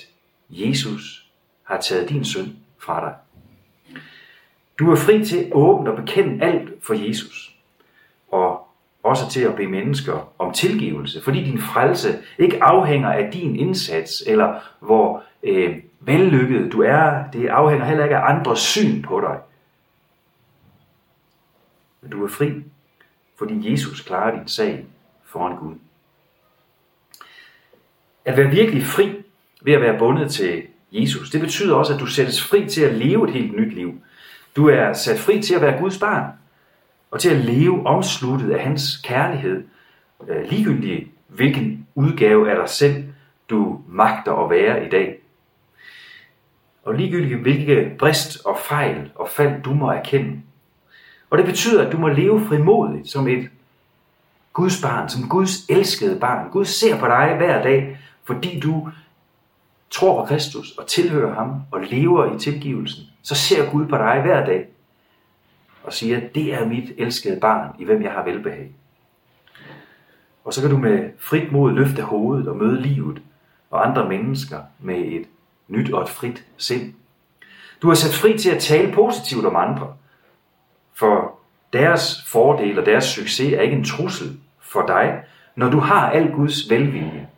Jesus 0.50 1.25
har 1.66 1.80
taget 1.80 2.08
din 2.08 2.24
synd 2.24 2.48
fra 2.78 3.00
dig. 3.00 3.14
Du 4.78 4.90
er 4.90 4.96
fri 4.96 5.24
til 5.24 5.50
åbent 5.52 5.88
at 5.88 5.96
bekende 5.96 6.44
alt 6.44 6.84
for 6.84 6.94
Jesus, 6.94 7.56
og 8.28 8.68
også 9.02 9.30
til 9.30 9.40
at 9.40 9.56
bede 9.56 9.68
mennesker 9.68 10.32
om 10.38 10.52
tilgivelse, 10.52 11.22
fordi 11.22 11.44
din 11.44 11.60
frelse 11.60 12.18
ikke 12.38 12.62
afhænger 12.62 13.12
af 13.12 13.32
din 13.32 13.56
indsats, 13.56 14.22
eller 14.26 14.60
hvor 14.80 15.24
øh, 15.42 15.76
vellykket 16.00 16.72
du 16.72 16.82
er. 16.82 17.24
Det 17.32 17.48
afhænger 17.48 17.86
heller 17.86 18.04
ikke 18.04 18.16
af 18.16 18.34
andres 18.34 18.58
syn 18.58 19.02
på 19.02 19.20
dig. 19.20 19.38
Men 22.00 22.10
du 22.10 22.24
er 22.24 22.28
fri, 22.28 22.52
fordi 23.38 23.72
Jesus 23.72 24.00
klarer 24.00 24.38
din 24.38 24.48
sag 24.48 24.86
foran 25.24 25.56
Gud. 25.56 25.74
At 28.24 28.36
være 28.36 28.50
virkelig 28.50 28.82
fri 28.82 29.22
ved 29.62 29.72
at 29.72 29.80
være 29.80 29.98
bundet 29.98 30.32
til 30.32 30.62
Jesus, 31.00 31.30
det 31.30 31.40
betyder 31.40 31.74
også, 31.74 31.94
at 31.94 32.00
du 32.00 32.06
sættes 32.06 32.42
fri 32.42 32.68
til 32.68 32.82
at 32.82 32.94
leve 32.94 33.28
et 33.28 33.34
helt 33.34 33.56
nyt 33.56 33.74
liv. 33.74 33.94
Du 34.56 34.68
er 34.68 34.92
sat 34.92 35.18
fri 35.18 35.42
til 35.42 35.54
at 35.54 35.60
være 35.60 35.78
Guds 35.78 35.98
barn, 35.98 36.32
og 37.10 37.20
til 37.20 37.30
at 37.30 37.44
leve 37.44 37.86
omsluttet 37.86 38.50
af 38.50 38.64
hans 38.64 38.96
kærlighed, 39.04 39.64
øh, 40.28 40.50
ligegyldigt 40.50 41.08
hvilken 41.28 41.86
udgave 41.94 42.50
af 42.50 42.56
dig 42.56 42.68
selv 42.68 43.04
du 43.50 43.80
magter 43.88 44.32
at 44.32 44.50
være 44.50 44.86
i 44.86 44.88
dag. 44.88 45.18
Og 46.84 46.94
ligegyldigt 46.94 47.40
hvilke 47.40 47.92
brist 47.98 48.38
og 48.44 48.58
fejl 48.68 49.10
og 49.14 49.28
fald 49.28 49.62
du 49.62 49.74
må 49.74 49.90
erkende. 49.90 50.40
Og 51.30 51.38
det 51.38 51.46
betyder, 51.46 51.86
at 51.86 51.92
du 51.92 51.98
må 51.98 52.08
leve 52.08 52.46
frimodigt 52.48 53.10
som 53.10 53.28
et 53.28 53.48
Guds 54.52 54.82
barn, 54.82 55.08
som 55.08 55.28
Guds 55.28 55.66
elskede 55.68 56.20
barn. 56.20 56.50
Gud 56.50 56.64
ser 56.64 56.98
på 56.98 57.06
dig 57.06 57.34
hver 57.36 57.62
dag, 57.62 57.98
fordi 58.24 58.60
du 58.60 58.88
tror 59.96 60.20
på 60.20 60.26
Kristus 60.26 60.72
og 60.78 60.86
tilhører 60.86 61.34
ham 61.34 61.62
og 61.70 61.80
lever 61.80 62.34
i 62.34 62.38
tilgivelsen. 62.38 63.04
Så 63.22 63.34
ser 63.34 63.70
Gud 63.70 63.86
på 63.86 63.96
dig 63.96 64.20
hver 64.22 64.46
dag 64.46 64.66
og 65.82 65.92
siger, 65.92 66.20
det 66.34 66.54
er 66.54 66.66
mit 66.66 66.92
elskede 66.98 67.40
barn, 67.40 67.70
i 67.78 67.84
hvem 67.84 68.02
jeg 68.02 68.12
har 68.12 68.24
velbehag. 68.24 68.70
Og 70.44 70.54
så 70.54 70.60
kan 70.60 70.70
du 70.70 70.78
med 70.78 71.10
frit 71.18 71.52
mod 71.52 71.72
løfte 71.72 72.02
hovedet 72.02 72.48
og 72.48 72.56
møde 72.56 72.82
livet 72.82 73.22
og 73.70 73.88
andre 73.88 74.08
mennesker 74.08 74.58
med 74.80 74.98
et 74.98 75.24
nyt 75.68 75.92
og 75.92 76.02
et 76.02 76.08
frit 76.08 76.44
sind. 76.56 76.94
Du 77.82 77.90
er 77.90 77.94
sat 77.94 78.14
fri 78.14 78.38
til 78.38 78.50
at 78.50 78.62
tale 78.62 78.92
positivt 78.92 79.46
om 79.46 79.56
andre, 79.56 79.94
for 80.94 81.38
deres 81.72 82.24
fordel 82.26 82.78
og 82.78 82.86
deres 82.86 83.04
succes 83.04 83.52
er 83.52 83.60
ikke 83.60 83.76
en 83.76 83.84
trussel 83.84 84.40
for 84.60 84.86
dig, 84.86 85.22
når 85.56 85.70
du 85.70 85.78
har 85.78 86.10
al 86.10 86.32
Guds 86.32 86.70
velvilje. 86.70 87.28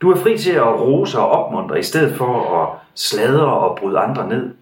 Du 0.00 0.10
er 0.10 0.16
fri 0.16 0.38
til 0.38 0.52
at 0.52 0.80
rose 0.80 1.18
og 1.18 1.30
opmuntre, 1.30 1.78
i 1.78 1.82
stedet 1.82 2.16
for 2.16 2.62
at 2.62 2.78
sladre 2.94 3.46
og 3.46 3.78
bryde 3.78 3.98
andre 3.98 4.28
ned. 4.28 4.54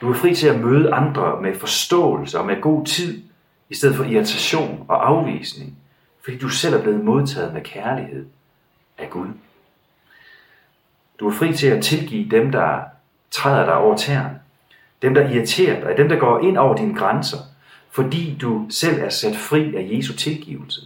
Du 0.00 0.10
er 0.10 0.14
fri 0.14 0.34
til 0.34 0.48
at 0.48 0.60
møde 0.60 0.92
andre 0.92 1.42
med 1.42 1.54
forståelse 1.54 2.38
og 2.38 2.46
med 2.46 2.60
god 2.60 2.86
tid, 2.86 3.22
i 3.68 3.74
stedet 3.74 3.96
for 3.96 4.04
irritation 4.04 4.84
og 4.88 5.08
afvisning, 5.08 5.78
fordi 6.24 6.38
du 6.38 6.48
selv 6.48 6.74
er 6.74 6.82
blevet 6.82 7.04
modtaget 7.04 7.54
med 7.54 7.62
kærlighed 7.62 8.26
af 8.98 9.10
Gud. 9.10 9.28
Du 11.20 11.28
er 11.28 11.32
fri 11.32 11.56
til 11.56 11.66
at 11.66 11.84
tilgive 11.84 12.30
dem, 12.30 12.52
der 12.52 12.80
træder 13.30 13.64
dig 13.64 13.74
over 13.74 13.96
tæerne, 13.96 14.40
dem, 15.02 15.14
der 15.14 15.28
irriterer 15.28 15.80
dig, 15.80 15.96
dem, 15.96 16.08
der 16.08 16.16
går 16.16 16.40
ind 16.40 16.58
over 16.58 16.76
dine 16.76 16.98
grænser, 16.98 17.38
fordi 17.90 18.36
du 18.40 18.66
selv 18.70 19.00
er 19.00 19.08
sat 19.08 19.36
fri 19.36 19.76
af 19.76 19.88
Jesu 19.92 20.12
tilgivelse. 20.12 20.80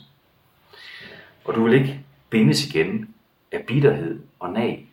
Og 1.44 1.54
du 1.54 1.64
vil 1.64 1.74
ikke 1.74 2.00
bindes 2.30 2.66
igen 2.66 3.13
af 3.54 3.64
bitterhed 3.66 4.20
og 4.40 4.50
nag. 4.50 4.86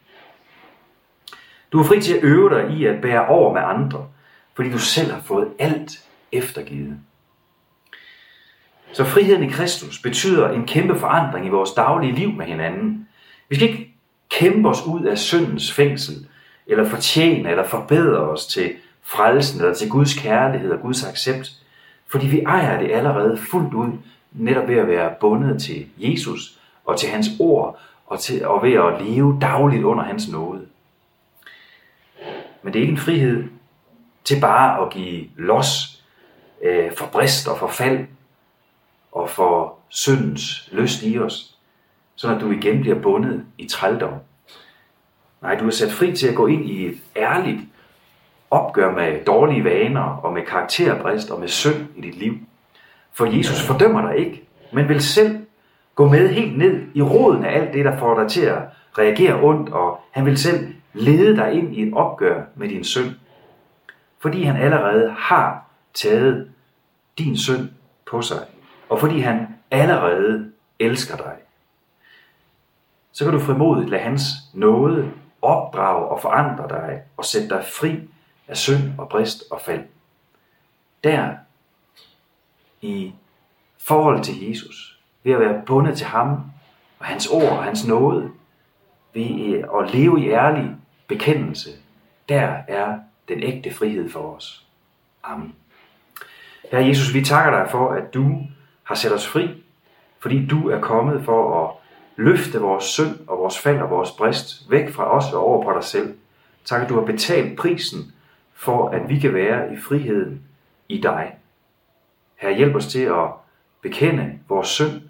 Du 1.71 1.79
er 1.79 1.83
fri 1.83 2.01
til 2.01 2.13
at 2.13 2.23
øve 2.23 2.49
dig 2.49 2.77
i 2.77 2.85
at 2.85 3.01
bære 3.01 3.27
over 3.27 3.53
med 3.53 3.61
andre, 3.61 4.07
fordi 4.53 4.69
du 4.71 4.79
selv 4.79 5.11
har 5.11 5.21
fået 5.21 5.47
alt 5.59 5.91
eftergivet. 6.31 6.97
Så 8.93 9.03
friheden 9.03 9.43
i 9.43 9.49
Kristus 9.49 9.99
betyder 9.99 10.49
en 10.49 10.65
kæmpe 10.65 10.99
forandring 10.99 11.45
i 11.45 11.49
vores 11.49 11.71
daglige 11.71 12.15
liv 12.15 12.31
med 12.31 12.45
hinanden. 12.45 13.07
Vi 13.49 13.55
skal 13.55 13.69
ikke 13.69 13.93
kæmpe 14.29 14.69
os 14.69 14.85
ud 14.87 15.03
af 15.03 15.17
syndens 15.17 15.71
fængsel, 15.73 16.27
eller 16.67 16.89
fortjene 16.89 17.49
eller 17.49 17.67
forbedre 17.67 18.17
os 18.17 18.47
til 18.47 18.71
frelsen 19.01 19.61
eller 19.61 19.73
til 19.73 19.89
Guds 19.89 20.13
kærlighed 20.13 20.71
og 20.71 20.81
Guds 20.81 21.03
accept, 21.03 21.51
fordi 22.07 22.27
vi 22.27 22.39
ejer 22.39 22.79
det 22.79 22.91
allerede 22.91 23.37
fuldt 23.37 23.73
ud, 23.73 23.91
netop 24.31 24.67
ved 24.67 24.75
at 24.75 24.87
være 24.87 25.13
bundet 25.19 25.61
til 25.61 25.85
Jesus 25.97 26.59
og 26.85 26.99
til 26.99 27.09
hans 27.09 27.27
ord 27.39 27.79
og, 28.11 28.19
til, 28.19 28.47
og 28.47 28.63
ved 28.63 28.73
at 28.73 29.01
leve 29.01 29.37
dagligt 29.41 29.83
under 29.83 30.03
hans 30.03 30.31
nåde. 30.31 30.67
Men 32.61 32.73
det 32.73 32.79
er 32.79 32.81
ikke 32.81 32.91
en 32.91 32.97
frihed 32.97 33.43
til 34.23 34.41
bare 34.41 34.81
at 34.81 34.89
give 34.89 35.25
los 35.35 36.03
øh, 36.61 36.91
for 36.97 37.05
brist 37.05 37.47
og 37.47 37.57
forfald 37.57 38.07
og 39.11 39.29
for 39.29 39.75
syndens 39.89 40.69
lyst 40.71 41.03
i 41.03 41.19
os, 41.19 41.57
så 42.15 42.35
at 42.35 42.41
du 42.41 42.51
igen 42.51 42.81
bliver 42.81 42.99
bundet 42.99 43.45
i 43.57 43.67
trældom. 43.67 44.13
Nej, 45.41 45.55
du 45.55 45.67
er 45.67 45.71
sat 45.71 45.91
fri 45.91 46.15
til 46.15 46.27
at 46.27 46.35
gå 46.35 46.47
ind 46.47 46.65
i 46.65 46.85
et 46.85 46.97
ærligt 47.15 47.61
opgør 48.51 48.91
med 48.91 49.25
dårlige 49.25 49.63
vaner 49.63 50.03
og 50.03 50.33
med 50.33 50.45
karakterbrist 50.45 51.31
og 51.31 51.39
med 51.39 51.47
synd 51.47 51.87
i 51.95 52.01
dit 52.01 52.15
liv. 52.15 52.33
For 53.13 53.25
Jesus 53.25 53.67
fordømmer 53.67 54.01
dig 54.01 54.17
ikke, 54.17 54.43
men 54.73 54.89
vil 54.89 55.01
selv 55.01 55.40
gå 55.95 56.09
med 56.09 56.29
helt 56.29 56.57
ned 56.57 56.87
i 56.93 57.01
roden 57.01 57.45
af 57.45 57.57
alt 57.57 57.73
det, 57.73 57.85
der 57.85 57.97
får 57.97 58.19
dig 58.19 58.31
til 58.31 58.41
at 58.41 58.61
reagere 58.97 59.43
ondt, 59.43 59.69
og 59.69 59.99
han 60.11 60.25
vil 60.25 60.37
selv 60.37 60.73
lede 60.93 61.35
dig 61.35 61.53
ind 61.53 61.75
i 61.75 61.87
et 61.87 61.93
opgør 61.93 62.43
med 62.55 62.69
din 62.69 62.83
synd. 62.83 63.15
Fordi 64.19 64.43
han 64.43 64.61
allerede 64.61 65.15
har 65.17 65.65
taget 65.93 66.51
din 67.17 67.37
synd 67.37 67.69
på 68.11 68.21
sig, 68.21 68.45
og 68.89 68.99
fordi 68.99 69.19
han 69.19 69.47
allerede 69.71 70.51
elsker 70.79 71.17
dig. 71.17 71.35
Så 73.11 73.23
kan 73.23 73.33
du 73.33 73.39
frimodigt 73.39 73.89
lade 73.89 74.01
hans 74.01 74.23
nåde 74.53 75.11
opdrage 75.41 76.05
og 76.05 76.21
forandre 76.21 76.67
dig 76.69 77.01
og 77.17 77.25
sætte 77.25 77.49
dig 77.49 77.63
fri 77.65 77.99
af 78.47 78.57
synd 78.57 78.93
og 78.97 79.09
brist 79.09 79.43
og 79.51 79.61
fald. 79.61 79.83
Der 81.03 81.35
i 82.81 83.13
forhold 83.77 84.23
til 84.23 84.49
Jesus, 84.49 85.00
ved 85.23 85.33
at 85.33 85.39
være 85.39 85.61
bundet 85.65 85.97
til 85.97 86.07
ham 86.07 86.29
og 86.99 87.05
hans 87.05 87.27
ord 87.27 87.49
og 87.49 87.63
hans 87.63 87.87
nåde, 87.87 88.31
ved 89.13 89.55
øh, 89.55 89.63
at 89.79 89.93
leve 89.93 90.21
i 90.21 90.29
ærlig 90.29 90.75
bekendelse, 91.07 91.69
der 92.29 92.57
er 92.67 92.99
den 93.27 93.43
ægte 93.43 93.73
frihed 93.73 94.09
for 94.09 94.35
os. 94.35 94.65
Amen. 95.23 95.55
Herre 96.71 96.85
Jesus, 96.85 97.13
vi 97.13 97.25
takker 97.25 97.51
dig 97.59 97.71
for, 97.71 97.89
at 97.89 98.13
du 98.13 98.41
har 98.83 98.95
sat 98.95 99.13
os 99.13 99.27
fri, 99.27 99.63
fordi 100.19 100.45
du 100.45 100.69
er 100.69 100.81
kommet 100.81 101.25
for 101.25 101.63
at 101.63 101.75
løfte 102.15 102.61
vores 102.61 102.83
synd 102.83 103.27
og 103.27 103.37
vores 103.37 103.59
fald 103.59 103.79
og 103.79 103.89
vores 103.89 104.11
brist 104.11 104.71
væk 104.71 104.89
fra 104.89 105.17
os 105.17 105.33
og 105.33 105.43
over 105.43 105.63
på 105.63 105.73
dig 105.73 105.83
selv. 105.83 106.17
Tak, 106.65 106.81
at 106.81 106.89
du 106.89 106.95
har 106.95 107.05
betalt 107.05 107.57
prisen 107.57 108.13
for, 108.53 108.89
at 108.89 109.09
vi 109.09 109.19
kan 109.19 109.33
være 109.33 109.73
i 109.73 109.77
friheden 109.77 110.41
i 110.89 111.01
dig. 111.01 111.35
Herre, 112.35 112.55
hjælp 112.55 112.75
os 112.75 112.87
til 112.87 113.01
at 113.01 113.27
bekende 113.81 114.39
vores 114.49 114.67
synd. 114.67 115.01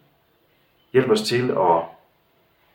Hjælp 0.94 1.10
os 1.10 1.22
til 1.22 1.52
at 1.52 1.84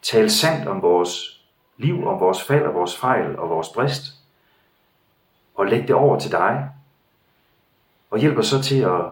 tale 0.02 0.30
sandt 0.30 0.68
om 0.68 0.82
vores 0.82 1.40
liv, 1.76 2.06
om 2.06 2.20
vores 2.20 2.42
fald 2.42 2.62
og 2.62 2.74
vores 2.74 2.96
fejl 2.96 3.38
og 3.38 3.48
vores 3.48 3.68
brist. 3.68 4.02
Og 5.54 5.66
lægge 5.66 5.86
det 5.86 5.94
over 5.94 6.18
til 6.18 6.30
dig. 6.30 6.70
Og 8.10 8.18
hjælp 8.18 8.38
os 8.38 8.46
så 8.46 8.62
til 8.62 8.80
at 8.80 9.02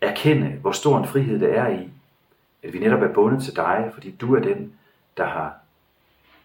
erkende, 0.00 0.48
hvor 0.48 0.72
stor 0.72 0.98
en 0.98 1.06
frihed 1.06 1.40
det 1.40 1.56
er 1.56 1.68
i, 1.68 1.90
at 2.62 2.72
vi 2.72 2.78
netop 2.78 3.02
er 3.02 3.12
bundet 3.12 3.44
til 3.44 3.56
dig, 3.56 3.90
fordi 3.94 4.10
du 4.10 4.36
er 4.36 4.40
den, 4.40 4.72
der 5.16 5.26
har 5.26 5.54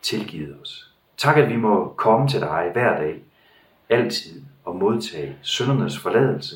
tilgivet 0.01 0.58
os. 0.62 0.94
Tak, 1.18 1.38
at 1.38 1.50
vi 1.50 1.56
må 1.56 1.94
komme 1.98 2.27
til 2.27 2.39
dig 2.39 2.70
hver 2.74 2.98
dag, 2.98 3.22
altid, 3.89 4.44
og 4.65 4.75
modtage 4.75 5.38
syndernes 5.42 6.00
forladelse 6.00 6.56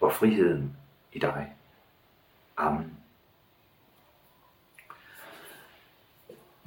og 0.00 0.12
friheden 0.12 0.76
i 1.12 1.18
dig. 1.18 1.52
Amen. 2.56 2.97